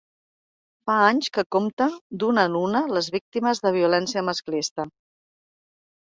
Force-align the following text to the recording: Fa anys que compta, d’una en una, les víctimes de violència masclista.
Fa 0.89 0.93
anys 1.09 1.27
que 1.33 1.41
compta, 1.55 1.87
d’una 2.23 2.45
en 2.49 2.55
una, 2.59 2.81
les 2.97 3.09
víctimes 3.15 3.61
de 3.67 3.73
violència 3.75 4.23
masclista. 4.31 4.87